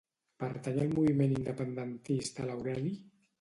Pertany 0.43 0.79
al 0.85 0.89
moviment 0.95 1.35
independentista 1.35 2.49
l'Aureli? 2.49 2.97